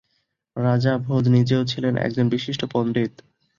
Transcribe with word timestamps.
রাজা 0.55 0.93
ভোজ 0.97 1.23
নিজেও 1.27 1.61
ছিলেন 1.65 1.93
এক 1.97 2.11
বিশিষ্ট 2.31 2.61
পণ্ডিত। 2.73 3.13